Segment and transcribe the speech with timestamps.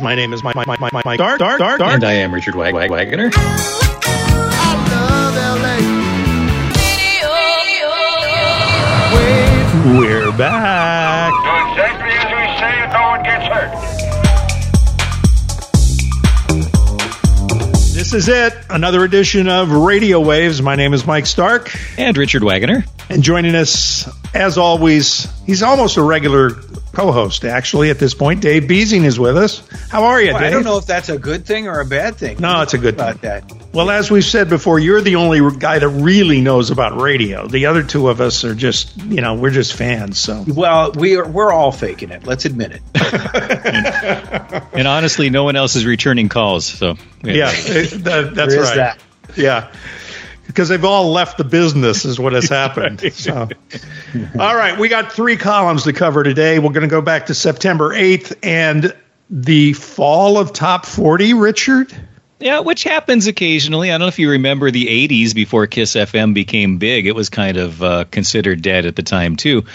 [0.00, 1.92] My name is Mike, Mike, Mike, Mike, Mike Dark, Dark, Dark, Dark.
[1.94, 3.30] And I am Richard Wag- Wag- Wagner.
[9.82, 11.32] We're back.
[11.32, 11.38] Do
[11.72, 13.72] exactly as we say and no one gets hurt.
[17.94, 18.52] This is it.
[18.68, 20.60] Another edition of Radio Waves.
[20.60, 21.74] My name is Mike Stark.
[21.98, 22.84] And Richard Wagner.
[23.10, 26.50] And joining us, as always, he's almost a regular
[26.92, 27.44] co-host.
[27.44, 29.66] Actually, at this point, Dave Beasing is with us.
[29.90, 30.46] How are you, Well, Dave?
[30.46, 32.38] I don't know if that's a good thing or a bad thing.
[32.38, 33.30] No, it's a good about thing.
[33.48, 33.52] that.
[33.72, 37.48] Well, as we've said before, you're the only guy that really knows about radio.
[37.48, 40.18] The other two of us are just, you know, we're just fans.
[40.18, 42.24] So Well, we are we're all faking it.
[42.26, 42.82] Let's admit it.
[44.72, 46.64] And honestly, no one else is returning calls.
[46.64, 48.76] So yeah, it- that, that's There is right.
[48.76, 48.98] that.
[49.36, 49.72] Yeah.
[50.50, 53.00] Because they've all left the business, is what has happened.
[53.12, 53.48] So.
[54.38, 56.58] All right, we got three columns to cover today.
[56.58, 58.92] We're going to go back to September 8th and
[59.30, 61.94] the fall of top 40, Richard.
[62.40, 63.90] Yeah, which happens occasionally.
[63.90, 67.06] I don't know if you remember the 80s before Kiss FM became big.
[67.06, 69.66] It was kind of uh, considered dead at the time, too.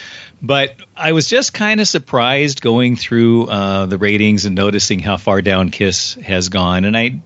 [0.41, 5.15] But I was just kind of surprised going through uh, the ratings and noticing how
[5.15, 6.83] far down Kiss has gone.
[6.83, 7.21] And I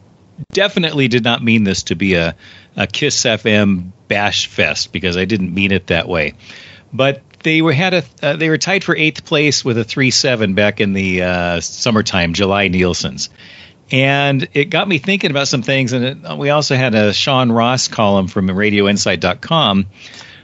[0.51, 2.35] definitely did not mean this to be a,
[2.75, 6.33] a Kiss FM bash fest because I didn't mean it that way.
[6.91, 10.11] But they were had a uh, they were tied for eighth place with a three
[10.11, 13.29] seven back in the uh, summertime July Nielsen's,
[13.91, 15.93] and it got me thinking about some things.
[15.93, 19.85] And it, we also had a Sean Ross column from RadioInsight.com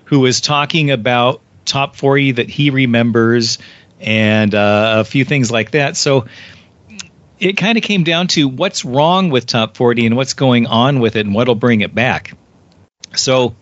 [0.05, 3.57] who was talking about top 40 that he remembers
[3.99, 5.97] and uh, a few things like that.
[5.97, 6.27] So
[7.39, 10.99] it kind of came down to what's wrong with top 40 and what's going on
[10.99, 12.33] with it and what'll bring it back.
[13.15, 13.55] So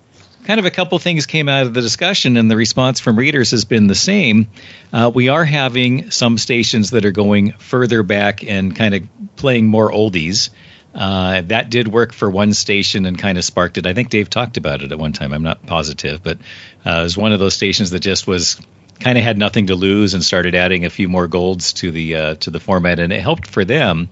[0.43, 3.51] kind of a couple things came out of the discussion, and the response from readers
[3.51, 4.49] has been the same.
[4.91, 9.03] Uh, we are having some stations that are going further back and kind of
[9.35, 10.49] playing more oldies.
[10.93, 13.87] Uh, that did work for one station and kind of sparked it.
[13.87, 15.33] I think Dave talked about it at one time.
[15.33, 16.37] I'm not positive, but
[16.85, 18.59] uh, it was one of those stations that just was
[18.99, 22.15] kind of had nothing to lose and started adding a few more golds to the
[22.15, 24.09] uh, to the format, and it helped for them.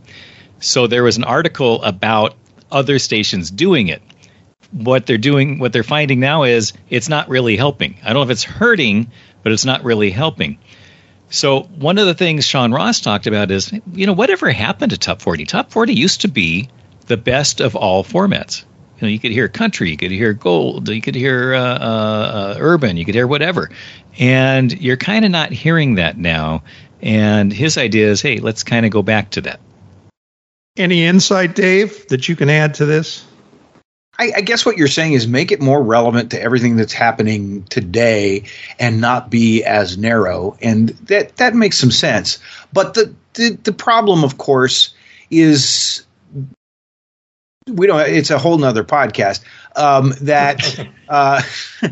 [0.60, 2.36] So there was an article about
[2.72, 4.02] other stations doing it
[4.72, 7.98] what they're doing, what they're finding now is it's not really helping.
[8.04, 9.12] I don't know if it's hurting,
[9.44, 10.60] but it's not really helping.
[11.30, 14.98] So one of the things Sean Ross talked about is, you know, whatever happened to
[14.98, 15.46] Top 40?
[15.46, 16.70] Top 40 used to be
[17.08, 18.64] the best of all formats.
[19.02, 22.54] You know, you could hear country, you could hear gold, you could hear uh, uh,
[22.56, 23.72] uh, urban, you could hear whatever,
[24.20, 26.62] and you're kind of not hearing that now.
[27.02, 29.60] And his idea is, hey, let's kind of go back to that.
[30.78, 33.26] Any insight, Dave, that you can add to this?
[34.20, 37.64] I, I guess what you're saying is make it more relevant to everything that's happening
[37.64, 38.44] today
[38.80, 42.38] and not be as narrow, and that that makes some sense.
[42.72, 44.94] But the the, the problem, of course,
[45.32, 46.06] is
[47.68, 48.02] we don't.
[48.02, 49.42] It's a whole nother podcast.
[49.76, 51.42] Um, that uh,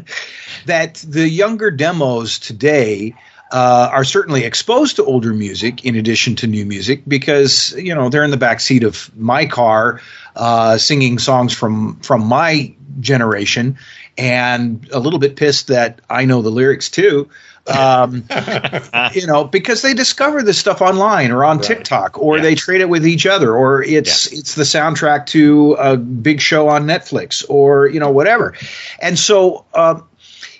[0.66, 3.13] that the younger demos today
[3.52, 8.09] uh, are certainly exposed to older music in addition to new music because you know
[8.09, 10.02] they're in the back seat of my car
[10.35, 13.78] uh, singing songs from from my generation
[14.18, 17.30] and a little bit pissed that I know the lyrics too.
[17.69, 18.24] Um,
[19.13, 22.44] you know, because they discover this stuff online or on TikTok, or Yeah.
[22.44, 26.68] they trade it with each other, or it's it's the soundtrack to a big show
[26.69, 28.56] on Netflix, or you know whatever.
[29.02, 30.07] And so um,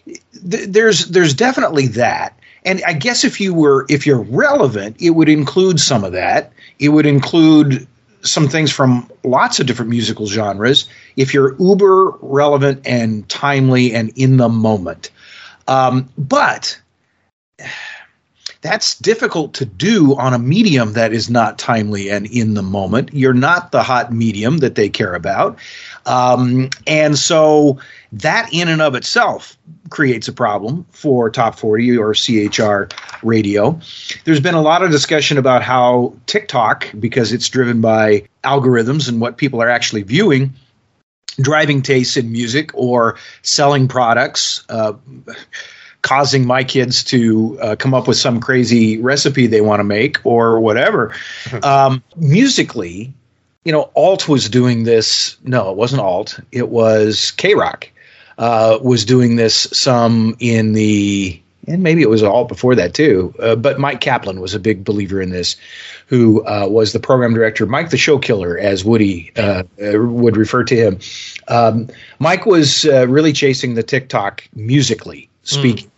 [0.06, 2.36] th- there's there's definitely that.
[2.66, 6.52] And I guess if you were if you're relevant, it would include some of that.
[6.78, 7.88] It would include
[8.22, 10.90] some things from lots of different musical genres.
[11.16, 15.10] If you're uber relevant and timely and in the moment,
[15.70, 16.80] um, but
[18.62, 23.14] that's difficult to do on a medium that is not timely and in the moment.
[23.14, 25.58] You're not the hot medium that they care about.
[26.06, 27.80] Um, and so
[28.12, 29.58] that in and of itself
[29.90, 32.90] creates a problem for top 40 or CHR
[33.24, 33.80] radio.
[34.26, 39.22] There's been a lot of discussion about how TikTok, because it's driven by algorithms and
[39.22, 40.54] what people are actually viewing,
[41.40, 44.66] driving tastes in music or selling products.
[44.68, 44.94] Uh,
[46.02, 50.26] causing my kids to uh, come up with some crazy recipe they want to make
[50.26, 51.14] or whatever.
[51.64, 53.14] um, musically,
[53.66, 55.38] you know, Alt was doing this.
[55.44, 56.40] No, it wasn't Alt.
[56.52, 57.90] It was K Rock
[58.38, 61.40] uh, was doing this some in the.
[61.68, 63.36] And maybe it was Alt before that too.
[63.38, 65.56] Uh, but Mike Kaplan was a big believer in this,
[66.08, 70.36] who uh, was the program director, Mike the Show Killer, as Woody uh, uh, would
[70.36, 71.00] refer to him.
[71.48, 75.92] Um, Mike was uh, really chasing the TikTok musically speaking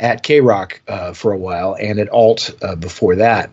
[0.00, 3.50] at K Rock uh, for a while and at Alt uh, before that.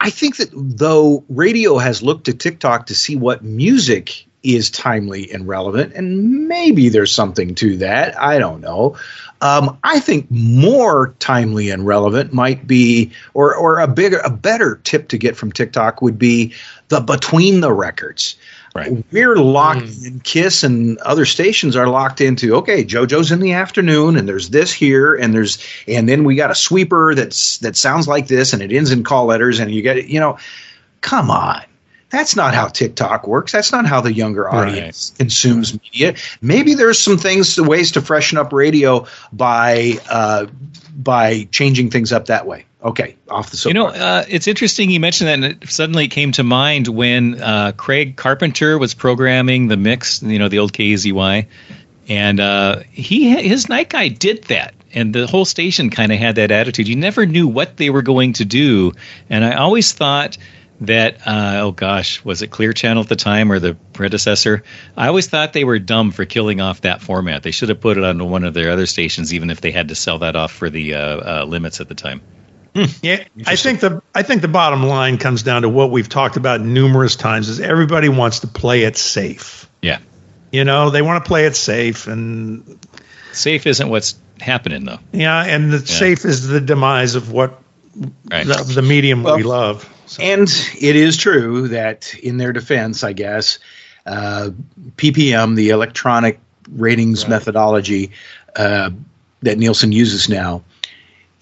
[0.00, 5.32] I think that though radio has looked to TikTok to see what music is timely
[5.32, 8.20] and relevant, and maybe there's something to that.
[8.20, 8.96] I don't know.
[9.40, 14.80] Um, I think more timely and relevant might be, or or a bigger, a better
[14.84, 16.54] tip to get from TikTok would be
[16.88, 18.36] the between the records.
[18.76, 19.04] Right.
[19.10, 20.20] We're locked in.
[20.20, 22.56] Kiss and other stations are locked into.
[22.56, 25.58] Okay, JoJo's in the afternoon, and there's this here, and there's,
[25.88, 29.04] and then we got a sweeper that's that sounds like this, and it ends in
[29.04, 30.38] call letters, and you get, you know,
[31.00, 31.62] come on.
[32.10, 33.52] That's not how TikTok works.
[33.52, 35.18] That's not how the younger audience right.
[35.18, 36.14] consumes media.
[36.40, 40.46] Maybe there's some things, ways to freshen up radio by uh,
[40.96, 42.64] by changing things up that way.
[42.86, 43.96] Okay, off the soapbox.
[43.96, 47.42] You know, uh, it's interesting you mentioned that, and it suddenly came to mind when
[47.42, 51.48] uh, Craig Carpenter was programming the mix, you know, the old KZY,
[52.08, 56.36] and uh, he his night guy did that, and the whole station kind of had
[56.36, 56.86] that attitude.
[56.86, 58.92] You never knew what they were going to do,
[59.28, 60.38] and I always thought
[60.82, 64.62] that uh, oh gosh was it clear channel at the time or the predecessor
[64.94, 67.96] i always thought they were dumb for killing off that format they should have put
[67.96, 70.52] it on one of their other stations even if they had to sell that off
[70.52, 71.00] for the uh,
[71.40, 72.20] uh, limits at the time.
[73.02, 76.36] Yeah, I think the I think the bottom line comes down to what we've talked
[76.36, 79.68] about numerous times is everybody wants to play it safe.
[79.82, 79.98] Yeah.
[80.52, 82.78] You know, they want to play it safe and
[83.32, 84.98] safe isn't what's happening though.
[85.12, 85.84] Yeah, and the yeah.
[85.84, 87.62] safe is the demise of what
[88.30, 88.46] right.
[88.46, 89.90] the, the, medium well, we love.
[90.06, 90.22] So.
[90.22, 90.48] And
[90.80, 93.58] it is true that in their defense, I guess,
[94.04, 94.50] uh,
[94.96, 96.40] PPM, the electronic
[96.70, 97.30] ratings right.
[97.30, 98.12] methodology
[98.54, 98.90] uh,
[99.42, 100.62] that Nielsen uses now,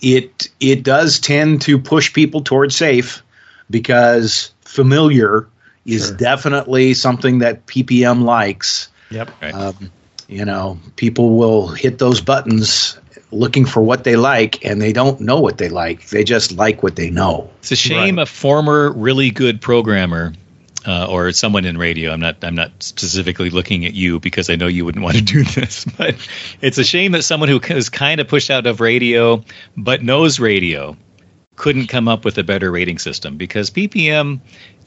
[0.01, 3.23] it it does tend to push people towards safe
[3.71, 5.49] because familiar
[5.87, 6.17] is sure.
[6.17, 8.89] definitely something that PPM likes.
[9.11, 9.31] Yep.
[9.43, 9.91] Um,
[10.29, 12.99] you know, people will hit those buttons
[13.31, 16.09] looking for what they like and they don't know what they like.
[16.09, 17.51] They just like what they know.
[17.59, 18.23] It's a shame right.
[18.23, 20.33] a former really good programmer
[20.87, 22.11] uh, or someone in radio.
[22.11, 22.43] I'm not.
[22.43, 25.85] I'm not specifically looking at you because I know you wouldn't want to do this.
[25.97, 26.17] But
[26.61, 29.45] it's a shame that someone who is kind of pushed out of radio
[29.77, 30.97] but knows radio
[31.57, 34.41] couldn't come up with a better rating system because PPM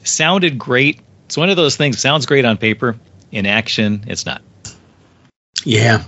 [0.04, 1.00] sounded great.
[1.26, 1.98] It's one of those things.
[1.98, 2.96] Sounds great on paper.
[3.30, 4.42] In action, it's not.
[5.64, 6.04] Yeah,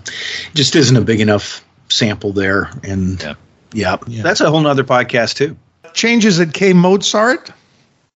[0.55, 3.35] just isn't a big enough sample there, and yeah,
[3.73, 4.23] yeah, yeah.
[4.23, 5.57] that's a whole nother podcast too.
[5.93, 7.51] Changes at K Mozart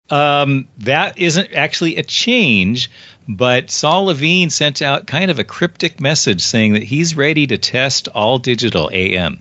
[0.10, 2.90] um, that isn't actually a change,
[3.28, 7.58] but Saul Levine sent out kind of a cryptic message saying that he's ready to
[7.58, 9.40] test all digital AM.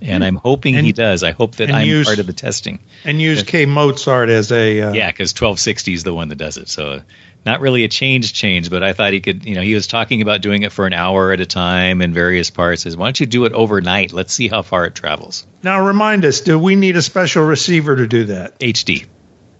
[0.00, 1.22] And I'm hoping and, he does.
[1.22, 2.80] I hope that I'm use, part of the testing.
[3.04, 6.56] And use K Mozart as a uh, yeah, because 1260 is the one that does
[6.56, 6.68] it.
[6.68, 7.02] So
[7.46, 9.44] not really a change change, but I thought he could.
[9.44, 12.12] You know, he was talking about doing it for an hour at a time in
[12.12, 12.84] various parts.
[12.84, 14.12] Is why don't you do it overnight?
[14.12, 15.46] Let's see how far it travels.
[15.62, 18.58] Now remind us, do we need a special receiver to do that?
[18.58, 19.06] HD.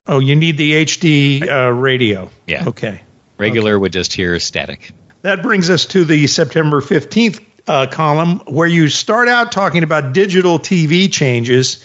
[0.07, 2.31] Oh, you need the HD uh, radio.
[2.47, 2.69] Yeah.
[2.69, 3.03] Okay.
[3.39, 3.81] Regular okay.
[3.81, 4.91] would just hear static.
[5.23, 10.13] That brings us to the September 15th uh, column where you start out talking about
[10.13, 11.85] digital TV changes,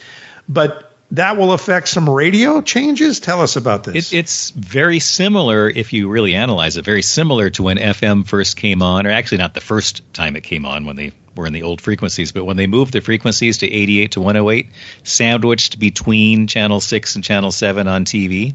[0.50, 3.20] but that will affect some radio changes.
[3.20, 4.12] Tell us about this.
[4.12, 8.58] It, it's very similar, if you really analyze it, very similar to when FM first
[8.58, 11.54] came on, or actually not the first time it came on when they were in
[11.54, 14.70] the old frequencies, but when they moved the frequencies to 88 to 108,
[15.04, 18.54] sandwiched between channel 6 and channel 7 on TV.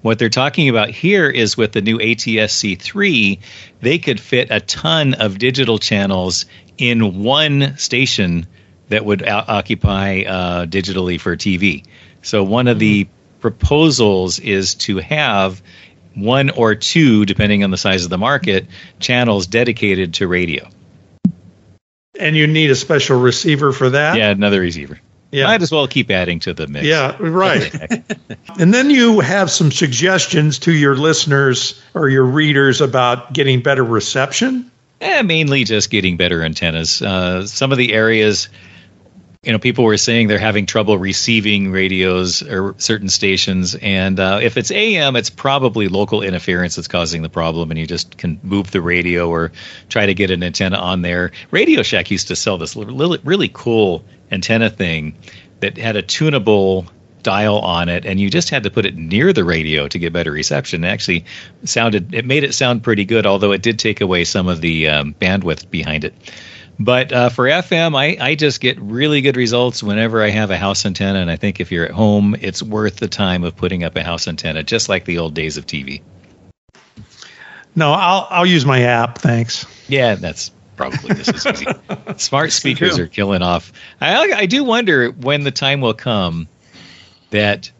[0.00, 3.38] What they're talking about here is with the new ATSC3,
[3.80, 6.46] they could fit a ton of digital channels
[6.78, 8.46] in one station
[8.88, 11.84] that would o- occupy uh, digitally for TV.
[12.22, 13.06] So one of the
[13.40, 15.62] proposals is to have
[16.14, 18.66] one or two, depending on the size of the market,
[19.00, 20.68] channels dedicated to radio.
[22.18, 24.16] And you need a special receiver for that?
[24.16, 25.00] Yeah, another receiver.
[25.32, 25.46] Yeah.
[25.46, 26.86] Might as well keep adding to the mix.
[26.86, 27.74] Yeah, right.
[28.58, 33.82] and then you have some suggestions to your listeners or your readers about getting better
[33.82, 34.70] reception?
[35.00, 37.02] Eh, mainly just getting better antennas.
[37.02, 38.48] Uh, some of the areas
[39.44, 44.40] you know, people were saying they're having trouble receiving radios or certain stations, and uh,
[44.42, 48.40] if it's AM, it's probably local interference that's causing the problem, and you just can
[48.42, 49.52] move the radio or
[49.88, 51.32] try to get an antenna on there.
[51.50, 55.14] Radio Shack used to sell this really, really cool antenna thing
[55.60, 56.86] that had a tunable
[57.22, 60.12] dial on it, and you just had to put it near the radio to get
[60.12, 60.84] better reception.
[60.84, 61.24] It actually
[61.64, 64.88] sounded, it made it sound pretty good, although it did take away some of the
[64.88, 66.14] um, bandwidth behind it.
[66.78, 70.56] But uh, for FM, I, I just get really good results whenever I have a
[70.56, 71.20] house antenna.
[71.20, 74.02] And I think if you're at home, it's worth the time of putting up a
[74.02, 76.02] house antenna, just like the old days of TV.
[77.76, 79.18] No, I'll I'll use my app.
[79.18, 79.66] Thanks.
[79.88, 81.66] Yeah, that's probably just as easy.
[82.16, 83.72] Smart speakers are killing off.
[84.00, 86.48] I I do wonder when the time will come
[87.30, 87.70] that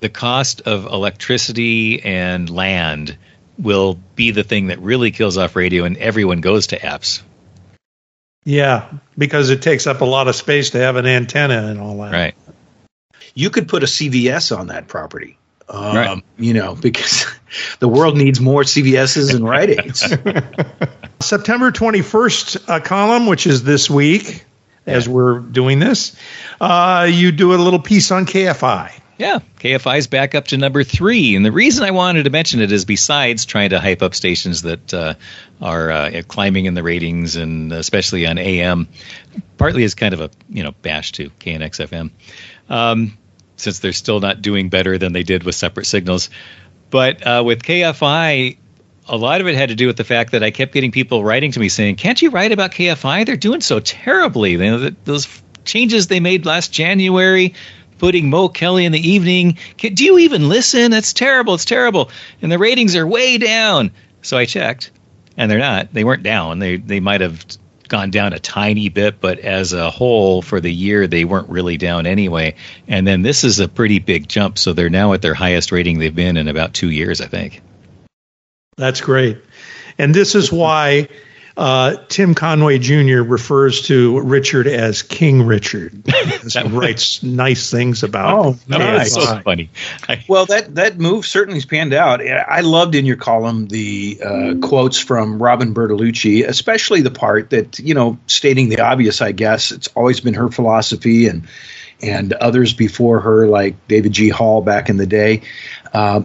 [0.00, 3.16] the cost of electricity and land
[3.58, 7.22] will be the thing that really kills off radio, and everyone goes to apps.
[8.44, 11.96] Yeah, because it takes up a lot of space to have an antenna and all
[11.98, 12.12] that.
[12.12, 12.34] Right.
[13.34, 15.38] You could put a CVS on that property.
[15.68, 16.22] Um, Right.
[16.38, 17.26] You know, because
[17.78, 20.00] the world needs more CVSs and Rite Aids.
[21.20, 24.44] September 21st uh, column, which is this week
[24.86, 26.16] as we're doing this,
[26.60, 28.92] uh, you do a little piece on KFI.
[29.20, 32.72] Yeah, KFI's back up to number three, and the reason I wanted to mention it
[32.72, 35.12] is besides trying to hype up stations that uh,
[35.60, 38.88] are uh, climbing in the ratings, and especially on AM,
[39.58, 42.10] partly as kind of a you know bash to KNX FM,
[42.70, 43.18] um,
[43.56, 46.30] since they're still not doing better than they did with separate signals.
[46.88, 48.56] But uh, with KFI,
[49.06, 51.22] a lot of it had to do with the fact that I kept getting people
[51.22, 53.26] writing to me saying, "Can't you write about KFI?
[53.26, 54.52] They're doing so terribly.
[54.52, 55.28] You know, those
[55.66, 57.52] changes they made last January."
[58.00, 59.58] Putting Mo Kelly in the evening.
[59.76, 60.90] Do you even listen?
[60.90, 61.54] That's terrible.
[61.54, 62.10] It's terrible.
[62.42, 63.92] And the ratings are way down.
[64.22, 64.90] So I checked,
[65.36, 65.92] and they're not.
[65.92, 66.58] They weren't down.
[66.58, 67.44] They they might have
[67.88, 71.76] gone down a tiny bit, but as a whole for the year, they weren't really
[71.76, 72.54] down anyway.
[72.88, 74.58] And then this is a pretty big jump.
[74.58, 77.60] So they're now at their highest rating they've been in about two years, I think.
[78.76, 79.38] That's great.
[79.98, 81.08] And this is why
[81.56, 83.22] uh, Tim Conway Jr.
[83.22, 85.92] refers to Richard as King Richard.
[86.52, 88.34] he writes nice things about.
[88.38, 89.14] Oh, Oh, Nice.
[89.14, 89.70] that's so funny.
[90.28, 92.20] Well, that that move certainly's panned out.
[92.26, 97.78] I loved in your column the uh, quotes from Robin Bertolucci, especially the part that
[97.78, 99.20] you know, stating the obvious.
[99.20, 101.46] I guess it's always been her philosophy, and
[102.02, 104.28] and others before her, like David G.
[104.30, 105.42] Hall back in the day,
[105.92, 106.22] uh,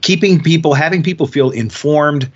[0.00, 2.30] keeping people, having people feel informed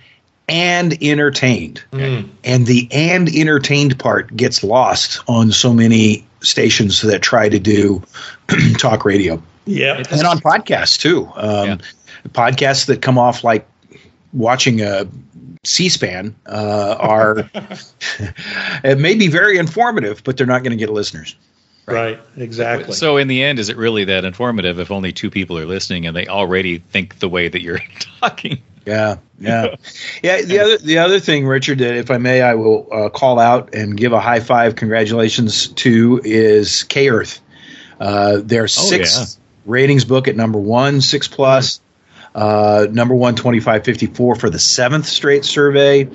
[0.47, 1.83] and entertained.
[1.91, 8.01] And the and entertained part gets lost on so many stations that try to do
[8.77, 10.03] talk radio Yeah.
[10.11, 11.29] and on podcasts too.
[11.35, 11.77] Um, Yeah.
[12.29, 13.67] Podcasts that come off like
[14.33, 15.07] watching a
[15.63, 17.49] C-SPAN uh, are
[18.83, 21.35] it may be very informative, but they're not going to get listeners.
[21.87, 22.19] Right.
[22.35, 22.93] Exactly.
[22.93, 26.05] So in the end, is it really that informative if only two people are listening
[26.05, 27.79] and they already think the way that you're
[28.19, 28.61] talking?
[28.87, 29.75] Yeah, yeah,
[30.23, 30.41] yeah.
[30.41, 33.75] The other the other thing, Richard, that if I may, I will uh, call out
[33.75, 37.41] and give a high five, congratulations to is K Earth.
[37.99, 41.81] Uh, their sixth ratings book at number one, six plus.
[42.33, 46.07] Uh, number one, 2554 for the seventh straight survey.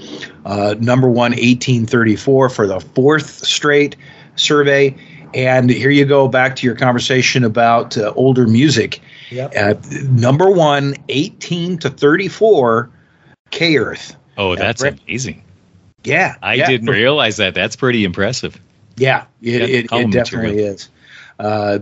[0.45, 3.97] Uh, number one, 1834 for the fourth straight
[4.37, 4.95] survey.
[5.35, 9.00] And here you go back to your conversation about uh, older music.
[9.33, 9.53] Yep.
[9.57, 9.75] Uh,
[10.11, 12.91] number one, 18 to 34,
[13.51, 14.17] K Earth.
[14.37, 14.99] Oh, that's right.
[15.07, 15.43] amazing.
[16.05, 16.37] Yeah.
[16.43, 17.55] I yeah, didn't realize that.
[17.55, 18.61] That's pretty impressive.
[18.97, 20.75] Yeah, it, it, it definitely material.
[20.75, 20.89] is.
[21.39, 21.79] Uh,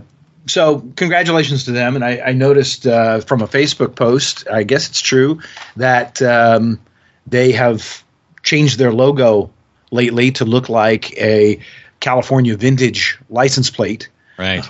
[0.47, 1.95] so, congratulations to them.
[1.95, 5.41] And I, I noticed uh, from a Facebook post, I guess it's true,
[5.75, 6.79] that um,
[7.27, 8.03] they have
[8.43, 9.51] changed their logo
[9.91, 11.59] lately to look like a
[11.99, 14.09] California vintage license plate.
[14.37, 14.67] Right.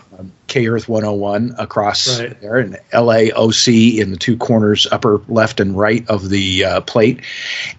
[0.48, 2.40] K Earth 101 across Right.
[2.42, 7.22] there, and LAOC in the two corners, upper left and right of the uh, plate.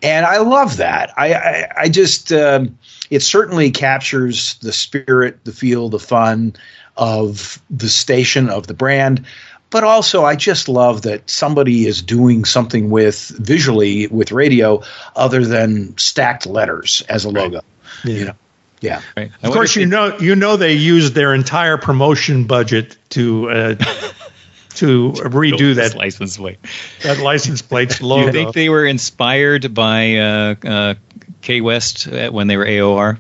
[0.02, 1.12] And I love that.
[1.18, 2.78] I, I, I just, um,
[3.10, 6.54] it certainly captures the spirit, the feel, the fun
[6.96, 9.24] of the station, of the brand.
[9.68, 14.82] But also, I just love that somebody is doing something with visually with radio
[15.16, 17.60] other than stacked letters as a logo.
[18.04, 18.34] You know,
[18.82, 19.00] yeah.
[19.16, 19.30] Right.
[19.42, 23.74] Of course, if you know you know they used their entire promotion budget to uh,
[24.74, 26.58] to redo that license plate.
[27.02, 28.26] that license plate's Do logo.
[28.26, 30.94] you think they were inspired by uh, uh,
[31.40, 33.18] K West uh, when they were AOR,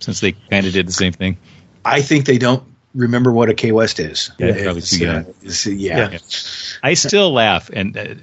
[0.00, 1.38] since they kind of did the same thing?
[1.84, 2.62] I think they don't
[2.94, 4.30] remember what a K West is.
[4.38, 5.16] Yeah, probably too young.
[5.16, 6.10] uh, it's, uh, yeah.
[6.10, 6.18] Yeah.
[6.82, 8.14] I still laugh, and uh,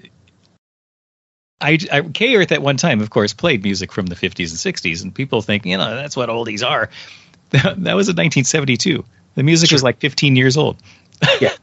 [1.66, 4.76] I, I K Earth at one time, of course, played music from the 50s and
[4.76, 6.90] 60s, and people think you know that's what oldies are.
[7.50, 9.04] That, that was in 1972.
[9.36, 10.78] The music was like 15 years old.
[11.40, 11.54] yeah,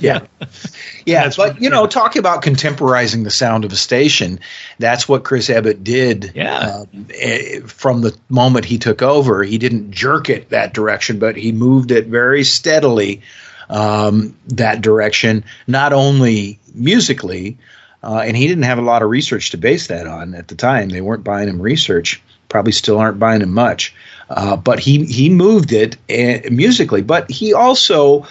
[0.00, 0.20] yeah,
[1.06, 1.24] yeah.
[1.24, 1.88] That's but you know, yeah.
[1.88, 4.40] talk about contemporizing the sound of a station.
[4.78, 6.32] That's what Chris Abbott did.
[6.34, 6.84] Yeah.
[6.84, 11.52] um, from the moment he took over, he didn't jerk it that direction, but he
[11.52, 13.22] moved it very steadily
[13.68, 15.44] um, that direction.
[15.66, 17.58] Not only musically,
[18.02, 20.54] uh, and he didn't have a lot of research to base that on at the
[20.54, 20.88] time.
[20.88, 22.20] They weren't buying him research.
[22.48, 23.94] Probably still aren't buying him much.
[24.28, 27.02] Uh, but he he moved it uh, musically.
[27.02, 28.26] But he also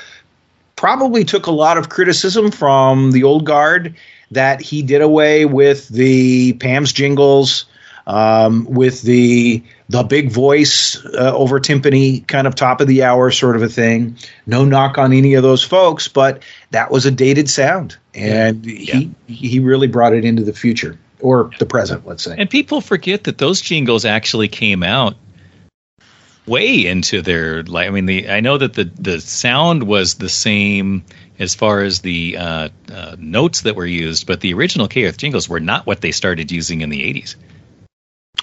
[0.76, 3.96] probably took a lot of criticism from the old guard
[4.32, 7.66] that he did away with the PAMS jingles,
[8.08, 13.32] um, with the the big voice uh, over timpani kind of top of the hour
[13.32, 14.18] sort of a thing.
[14.46, 19.12] No knock on any of those folks, but that was a dated sound, and he
[19.28, 22.36] he really brought it into the future or the present, let's say.
[22.38, 25.16] And people forget that those jingles actually came out
[26.46, 27.88] way into their like.
[27.88, 31.04] I mean, the I know that the the sound was the same
[31.40, 35.18] as far as the uh, uh, notes that were used, but the original K Earth
[35.18, 37.36] jingles were not what they started using in the '80s.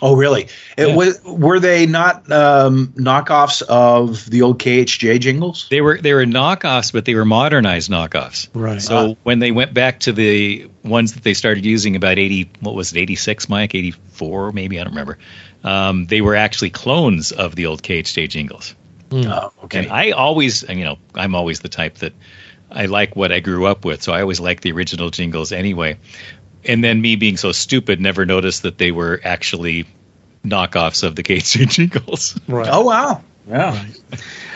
[0.01, 0.49] Oh, really?
[0.77, 0.97] It Yeah.
[0.97, 5.67] was, were they not um, knockoffs of the old KHJ jingles?
[5.71, 8.49] They were they were knockoffs, but they were modernized knockoffs.
[8.55, 8.81] Right.
[8.81, 12.75] So when they went back to the ones that they started using about eighty, what
[12.75, 15.19] was it, eighty six, Mike, eighty four, maybe I don't remember.
[15.65, 18.75] Um, they were actually clones of the old KHJ jingles.
[19.11, 19.81] Oh, okay.
[19.81, 22.13] And I always, you know, I'm always the type that
[22.71, 25.97] I like what I grew up with, so I always like the original jingles anyway.
[26.65, 29.87] And then me being so stupid, never noticed that they were actually
[30.45, 32.39] knockoffs of the KHJ jingles.
[32.49, 32.69] Right.
[32.71, 33.23] oh, wow.
[33.49, 33.85] Yeah.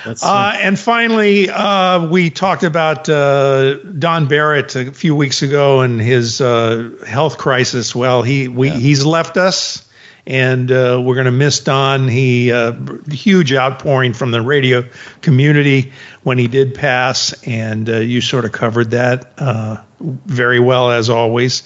[0.04, 5.80] That's, Uh, and finally, uh, we talked about uh, Don Barrett a few weeks ago
[5.80, 7.94] and his uh, health crisis.
[7.94, 9.88] Well, he we, he's left us,
[10.26, 12.08] and uh, we're going to miss Don.
[12.08, 12.74] He uh,
[13.08, 14.84] huge outpouring from the radio
[15.20, 15.92] community
[16.22, 21.08] when he did pass, and uh, you sort of covered that uh, very well as
[21.10, 21.62] always.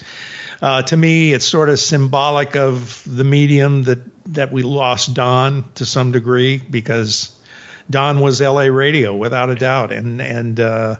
[0.61, 3.99] Uh, to me, it's sort of symbolic of the medium that
[4.33, 7.33] that we lost Don to some degree because.
[7.89, 10.97] Don was LA radio without a doubt, and and uh,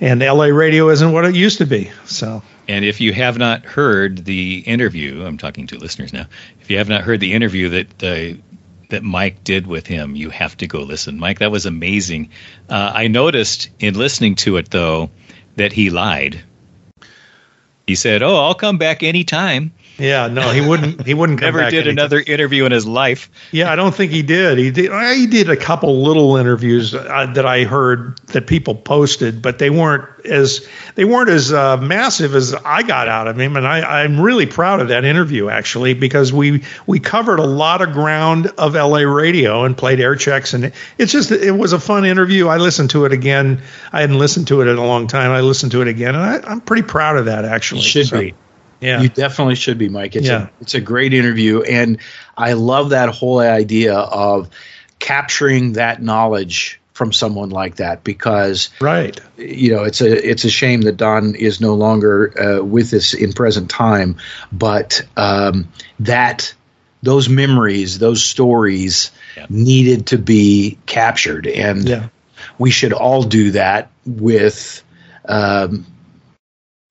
[0.00, 1.90] and LA radio isn't what it used to be.
[2.04, 6.26] So And if you have not heard the interview, I'm talking to listeners now.
[6.60, 8.38] If you have not heard the interview that uh,
[8.90, 11.18] that Mike did with him, you have to go listen.
[11.18, 12.30] Mike, that was amazing.
[12.68, 15.10] Uh, I noticed in listening to it though
[15.56, 16.42] that he lied.
[17.86, 21.06] He said, "Oh, I'll come back anytime." Yeah, no, he wouldn't.
[21.06, 21.92] He wouldn't come Never back did anytime.
[22.04, 23.30] another interview in his life.
[23.52, 24.58] Yeah, I don't think he did.
[24.58, 24.90] He did.
[25.16, 29.70] He did a couple little interviews uh, that I heard that people posted, but they
[29.70, 33.56] weren't as they weren't as uh, massive as I got out of him.
[33.56, 37.80] And I, I'm really proud of that interview actually because we we covered a lot
[37.80, 41.78] of ground of LA radio and played air checks, and it's just it was a
[41.80, 42.48] fun interview.
[42.48, 43.62] I listened to it again.
[43.92, 45.30] I hadn't listened to it in a long time.
[45.30, 47.82] I listened to it again, and I, I'm pretty proud of that actually.
[47.82, 48.34] Should So, be.
[48.84, 49.00] Yeah.
[49.00, 50.14] You definitely should be, Mike.
[50.14, 50.44] It's Yeah.
[50.44, 51.98] a it's a great interview, and
[52.36, 54.50] I love that whole idea of
[54.98, 59.18] capturing that knowledge from someone like that because right.
[59.36, 63.14] you know it's a it's a shame that Don is no longer uh, with us
[63.14, 64.16] in present time,
[64.52, 65.68] but um,
[66.00, 66.54] that
[67.02, 69.46] those memories, those stories Yeah.
[69.48, 72.08] needed to be captured, and Yeah.
[72.58, 74.82] we should all do that with
[75.26, 75.86] um,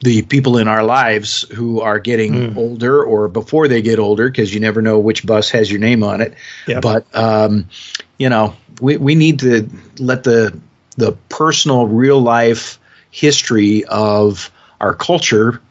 [0.04, 2.58] the people in our lives who are getting Mm.
[2.58, 6.04] older or before they get older, because you never know which bus has your name
[6.04, 6.34] on it.
[6.68, 6.82] Yeah.
[6.82, 7.68] But um,
[8.18, 10.58] you know, we, we need to let the
[10.98, 12.78] the personal, real life
[13.12, 15.62] history of our culture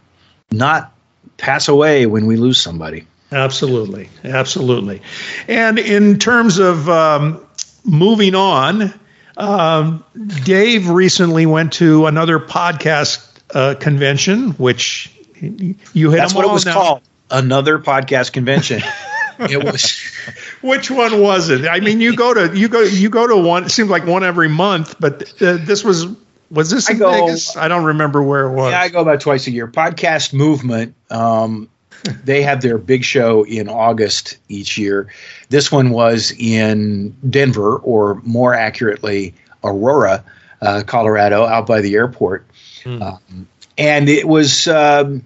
[0.51, 0.93] not
[1.37, 3.07] pass away when we lose somebody.
[3.31, 5.01] Absolutely, absolutely.
[5.49, 7.45] And in terms of um,
[7.85, 8.93] moving on,
[9.37, 10.05] um,
[10.45, 16.67] Dave recently went to another podcast uh, convention, which you hit That's what it was
[16.67, 16.73] now.
[16.75, 17.03] called.
[17.31, 18.83] Another podcast convention.
[19.39, 20.01] it was
[20.63, 21.67] Which one was it?
[21.67, 23.65] I mean, you go to you go you go to one.
[23.65, 26.07] It seems like one every month, but uh, this was
[26.51, 27.57] was this I in go- Vegas?
[27.57, 28.71] I don't remember where it was.
[28.71, 29.67] Yeah, I go about twice a year.
[29.67, 31.69] Podcast Movement, um,
[32.25, 35.09] they have their big show in August each year.
[35.49, 39.35] This one was in Denver, or more accurately,
[39.65, 40.23] Aurora,
[40.61, 42.47] uh, Colorado, out by the airport.
[42.87, 45.23] Um, and it was, um,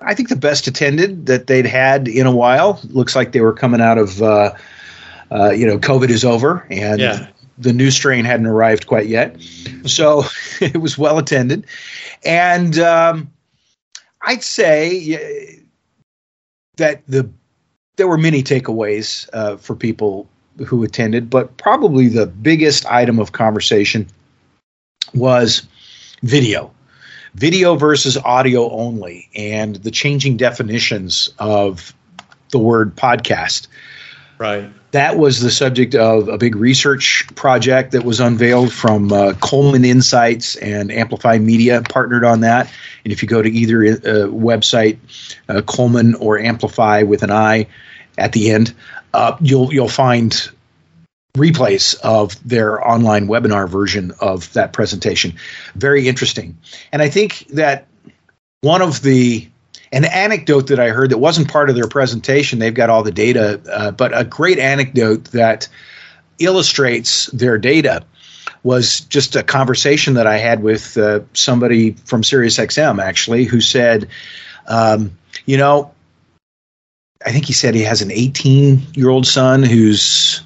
[0.00, 2.80] I think, the best attended that they'd had in a while.
[2.88, 4.52] Looks like they were coming out of, uh,
[5.30, 7.28] uh, you know, COVID is over, and Yeah.
[7.58, 9.36] the new strain hadn't arrived quite yet.
[9.86, 10.24] So
[10.60, 11.66] it was well attended.
[12.24, 13.30] And um,
[14.22, 15.60] I'd say
[16.76, 17.28] that the
[17.96, 20.26] there were many takeaways uh, for people
[20.66, 24.06] who attended, but probably the biggest item of conversation
[25.12, 25.66] was
[26.22, 26.72] video.
[27.34, 31.94] Video versus audio only, and the changing definitions of
[32.50, 33.68] the word podcast
[34.40, 34.70] right.
[34.90, 39.84] that was the subject of a big research project that was unveiled from uh, Coleman
[39.84, 42.72] Insights and Amplify Media partnered on that.
[43.04, 43.96] And if you go to either uh,
[44.28, 44.98] website,
[45.48, 47.68] uh, Coleman or Amplify with an I
[48.18, 48.74] at the end,
[49.14, 50.50] uh, you'll you'll find
[51.34, 55.34] replays of their online webinar version of that presentation.
[55.74, 56.58] Very interesting,
[56.92, 57.86] and I think that
[58.60, 59.48] one of the
[59.92, 62.58] an anecdote that I heard that wasn't part of their presentation.
[62.58, 65.68] They've got all the data, uh, but a great anecdote that
[66.38, 68.04] illustrates their data
[68.62, 74.08] was just a conversation that I had with uh, somebody from SiriusXM actually, who said,
[74.66, 75.92] um, you know,
[77.24, 80.42] I think he said he has an 18 year old son who's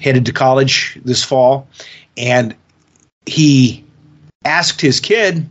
[0.00, 1.68] headed to college this fall,
[2.16, 2.54] and
[3.26, 3.84] he
[4.44, 5.48] asked his kid,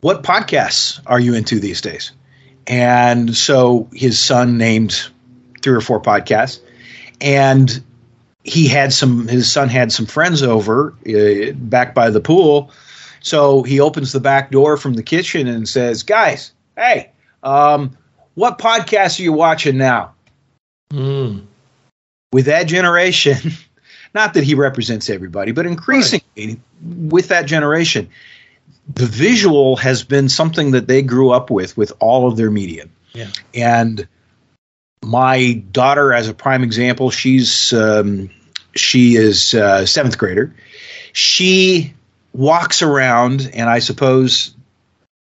[0.00, 2.12] What podcasts are you into these days?
[2.66, 5.08] And so his son named
[5.62, 6.60] three or four podcasts,
[7.20, 7.82] and
[8.44, 12.70] he had some, his son had some friends over uh, back by the pool.
[13.20, 17.10] So he opens the back door from the kitchen and says, Guys, hey,
[17.42, 17.96] um,
[18.34, 20.12] what podcasts are you watching now?
[20.90, 21.46] Mm.
[22.34, 23.52] With that generation,
[24.14, 26.58] not that he represents everybody, but increasingly right.
[26.82, 28.10] with that generation,
[28.92, 32.88] the visual has been something that they grew up with with all of their media.
[33.12, 33.28] Yeah.
[33.54, 34.08] And
[35.00, 38.30] my daughter, as a prime example, she's um,
[38.74, 40.52] she is a seventh grader.
[41.12, 41.94] She
[42.32, 44.56] walks around, and I suppose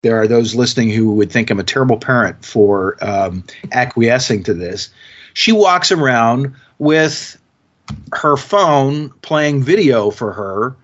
[0.04, 4.54] there are those listening who would think I'm a terrible parent for um, acquiescing to
[4.54, 4.90] this.
[5.34, 7.38] She walks around with
[8.14, 10.76] her phone playing video for her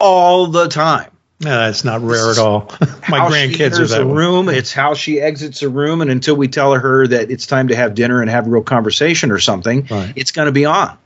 [0.00, 1.10] all the time.
[1.40, 2.62] No, that's not rare at all.
[3.08, 4.48] My grandkids are that a room.
[4.48, 7.76] It's how she exits a room, and until we tell her that it's time to
[7.76, 10.12] have dinner and have a real conversation or something, right.
[10.16, 10.98] it's going to be on.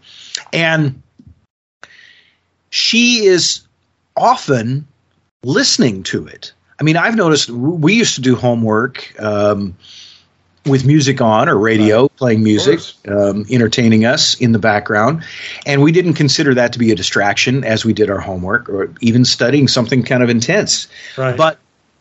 [0.53, 1.03] And
[2.71, 3.61] she is
[4.17, 4.87] often
[5.43, 6.55] listening to it.
[6.81, 9.77] I mean, I've noticed we used to do homework um,
[10.64, 12.16] with music on or radio, right.
[12.16, 15.25] playing music, um, entertaining us in the background.
[15.66, 18.94] And we didn't consider that to be a distraction as we did our homework or
[19.01, 20.88] even studying something kind of intense.
[21.18, 21.37] Right.
[21.37, 21.59] But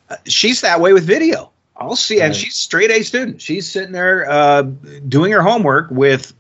[0.10, 1.52] uh, she's that way with video.
[1.76, 2.28] I'll see, right.
[2.28, 3.42] and she's straight A student.
[3.42, 6.32] She's sitting there uh, doing her homework with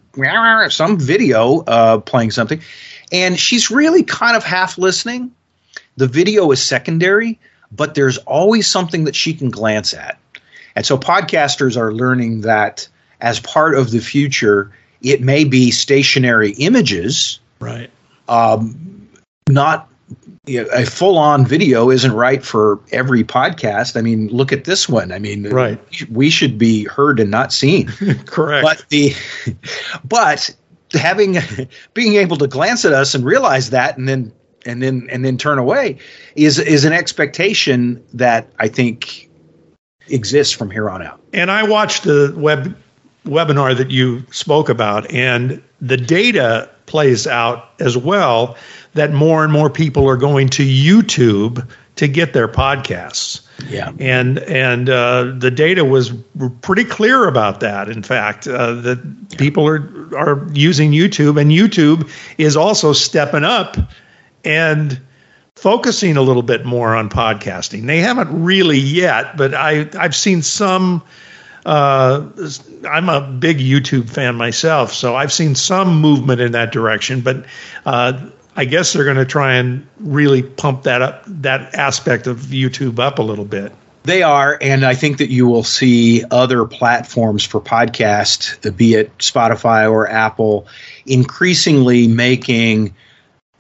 [0.69, 2.62] some video uh, playing something,
[3.12, 5.31] and she's really kind of half listening.
[5.97, 7.39] The video is secondary,
[7.71, 10.19] but there's always something that she can glance at.
[10.75, 12.88] And so podcasters are learning that
[13.19, 17.39] as part of the future, it may be stationary images.
[17.60, 17.89] Right.
[18.27, 19.10] Um,
[19.49, 19.89] not
[20.45, 23.95] you know, a full on video isn't right for every podcast.
[23.95, 25.12] I mean, look at this one.
[25.12, 25.79] I mean, right.
[26.10, 27.88] we should be heard and not seen.
[28.25, 28.63] Correct.
[28.63, 29.13] But the
[30.03, 30.55] but
[30.93, 31.38] having
[31.93, 34.34] being able to glance at us and realize that and then
[34.65, 35.99] and then and then turn away
[36.36, 39.29] is is an expectation that I think
[40.12, 41.19] exists from here on out.
[41.34, 42.76] And I watched the web
[43.26, 48.58] webinar that you spoke about, and the data plays out as well
[48.93, 53.41] that more and more people are going to YouTube to get their podcasts.
[53.69, 56.12] Yeah, and and uh, the data was
[56.62, 57.89] pretty clear about that.
[57.89, 59.38] In fact, uh, that yeah.
[59.38, 63.78] people are are using YouTube, and YouTube is also stepping up
[64.43, 65.00] and
[65.62, 67.86] focusing a little bit more on podcasting.
[67.86, 71.04] They haven't really yet, but I I've seen some.
[71.63, 72.28] Uh,
[72.89, 77.21] I'm a big YouTube fan myself, so I've seen some movement in that direction.
[77.21, 77.45] But
[77.86, 82.39] uh, I guess they're going to try and really pump that up, that aspect of
[82.39, 83.71] YouTube up a little bit.
[84.02, 89.15] They are, and I think that you will see other platforms for podcast, be it
[89.19, 90.65] Spotify or Apple,
[91.06, 92.95] increasingly making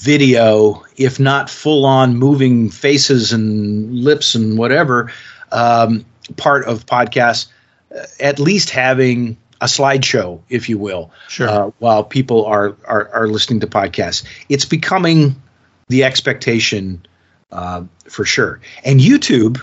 [0.01, 5.11] video, if not full on moving faces and lips and whatever,
[5.51, 6.03] um,
[6.37, 7.47] part of podcasts,
[7.95, 11.47] uh, at least having a slideshow, if you will, sure.
[11.47, 14.25] uh, while people are, are, are listening to podcasts.
[14.49, 15.39] It's becoming
[15.87, 17.05] the expectation
[17.51, 18.59] uh, for sure.
[18.83, 19.61] And YouTube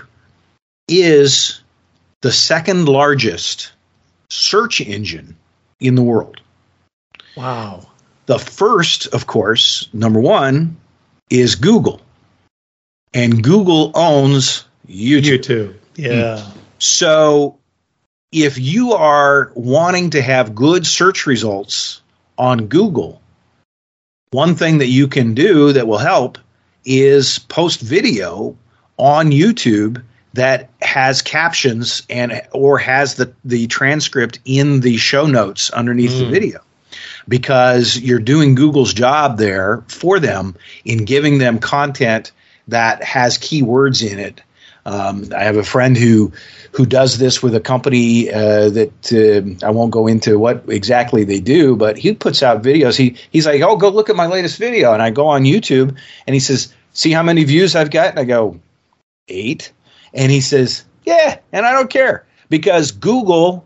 [0.87, 1.61] is
[2.21, 3.73] the second largest
[4.29, 5.35] search engine
[5.81, 6.39] in the world.
[7.35, 7.88] Wow.
[8.29, 10.77] The first, of course, number one,
[11.31, 11.99] is Google.
[13.11, 15.23] And Google owns YouTube.
[15.23, 15.75] YouTube.
[15.95, 16.47] Yeah.
[16.77, 17.57] So
[18.31, 22.03] if you are wanting to have good search results
[22.37, 23.19] on Google,
[24.29, 26.37] one thing that you can do that will help
[26.85, 28.55] is post video
[28.97, 30.03] on YouTube
[30.35, 36.19] that has captions and or has the the transcript in the show notes underneath mm.
[36.19, 36.61] the video
[37.27, 40.55] because you're doing Google's job there for them
[40.85, 42.31] in giving them content
[42.67, 44.41] that has keywords in it.
[44.85, 46.31] Um, I have a friend who
[46.71, 51.23] who does this with a company uh, that uh, I won't go into what exactly
[51.25, 52.97] they do, but he puts out videos.
[52.97, 55.97] He he's like, "Oh, go look at my latest video," and I go on YouTube,
[56.25, 58.59] and he says, "See how many views I've got?" And I go,
[59.29, 59.71] eight,
[60.13, 63.65] and he says, Yeah, and I don't care because Google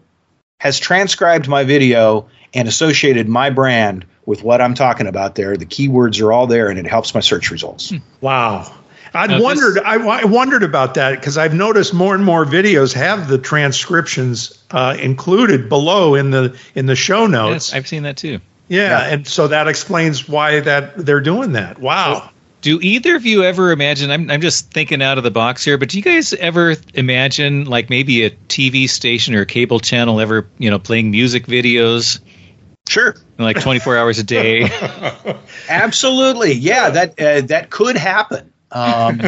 [0.60, 5.58] has transcribed my video and associated my brand with what I'm talking about there.
[5.58, 7.94] The keywords are all there and it helps my search results.
[8.22, 8.72] Wow.
[9.16, 9.80] I Now, this- wondered.
[9.84, 14.58] I, I wondered about that because I've noticed more and more videos have the transcriptions
[14.72, 17.70] uh, included below in the in the show notes.
[17.70, 18.40] Yes, I've seen that too.
[18.70, 19.14] yeah, Yeah.
[19.14, 21.80] and so that explains why that they're doing that.
[21.80, 22.30] Wow.
[22.62, 24.10] Do either of you ever imagine?
[24.10, 27.66] I'm, I'm just thinking out of the box here, but do you guys ever imagine
[27.66, 32.20] like maybe a TV station or a cable channel ever, you know, playing music videos
[32.88, 33.16] Sure.
[33.38, 34.70] like 24 hours a day?
[35.70, 36.54] Absolutely.
[36.54, 38.52] Yeah, that uh, that could happen.
[38.72, 39.22] Um,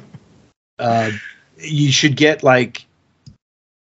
[0.78, 1.10] uh,
[1.58, 2.84] you should get like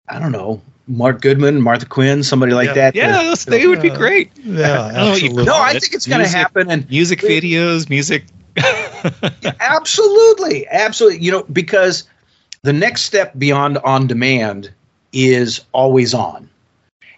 [0.08, 2.74] I don't know, Mark Goodman, Martha Quinn, somebody like Yeah.
[2.74, 2.96] that.
[2.96, 4.32] yeah, those, they would be great.
[4.38, 5.46] Yeah, I don't know what you absolutely.
[5.46, 8.26] No, I think it's going to happen, and Music videos, music.
[9.60, 11.20] absolutely, absolutely.
[11.20, 12.04] You know, because
[12.64, 14.72] the next step beyond on demand
[15.14, 16.50] is always on,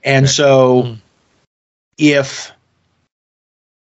[0.04, 0.98] and so
[2.04, 2.52] if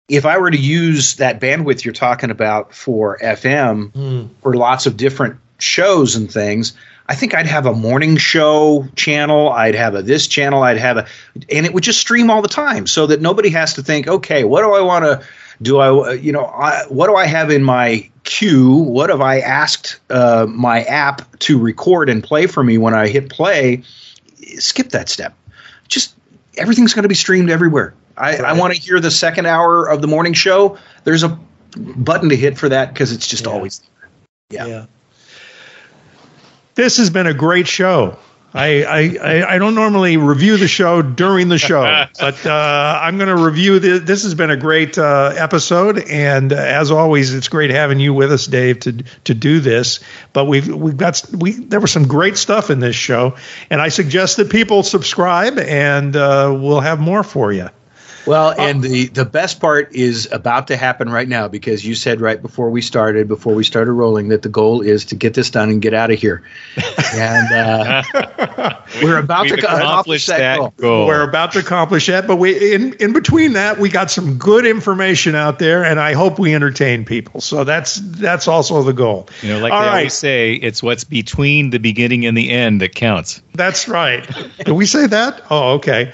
[0.09, 4.27] if I were to use that bandwidth you're talking about for FM Hmm.
[4.43, 6.75] for lots of different shows and things,
[7.09, 9.49] I think I'd have a morning show channel.
[9.49, 10.63] I'd have a this channel.
[10.63, 11.07] I'd have a,
[11.51, 14.45] and it would just stream all the time, so that nobody has to think, okay,
[14.45, 15.27] what do I want to
[15.63, 15.79] do?
[15.79, 18.75] I, you know, I, what do I have in my queue?
[18.75, 23.09] What have I asked uh, my app to record and play for me when I
[23.09, 23.83] hit play?
[24.59, 25.35] Skip that step.
[25.89, 26.15] Just
[26.57, 27.95] everything's going to be streamed everywhere.
[28.17, 30.79] I, I want to hear the second hour of the morning show.
[31.03, 31.39] There's a
[31.77, 33.51] button to hit for that because it's just Yeah.
[33.53, 33.83] always
[34.51, 34.67] Yeah.
[34.67, 34.87] Yeah.
[36.75, 38.17] This has been a great show.
[38.55, 41.83] I, I, I- don't normally review the show during the show,
[42.21, 44.23] but uh, I'm going to review the, this.
[44.23, 48.31] has been a great uh, episode, and uh, as always, it's great having you with
[48.33, 48.93] us, Dave, to
[49.25, 49.99] to do this.
[50.33, 53.37] But we've we've got we there was some great stuff in this show,
[53.71, 57.69] and I suggest that people subscribe, and uh, we'll have more for you.
[58.27, 62.21] Well, and the the best part is about to happen right now because you said
[62.21, 65.51] right before we started, before we started rolling, that the goal is to get this
[65.51, 66.43] done and get out of here.
[67.15, 68.03] And uh,
[69.03, 70.73] we're about to accomplish accomplished that, that goal.
[70.77, 71.07] goal.
[71.07, 74.67] We're about to accomplish that, but we in in between that we got some good
[74.67, 77.41] information out there, and I hope we entertain people.
[77.41, 79.29] So that's that's also the goal.
[79.43, 79.97] You know, like All they right.
[79.99, 83.43] always say, it's what's between the beginning and the end that counts.
[83.55, 84.27] That's right.
[84.59, 85.43] Did we say that?
[85.51, 86.13] Oh, okay.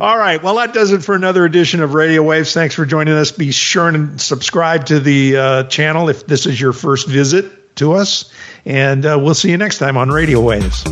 [0.00, 0.42] All right.
[0.42, 2.54] Well, that does it for another edition of Radio Waves.
[2.54, 3.32] Thanks for joining us.
[3.32, 7.92] Be sure and subscribe to the uh, channel if this is your first visit to
[7.94, 8.32] us,
[8.64, 10.84] and uh, we'll see you next time on Radio Waves.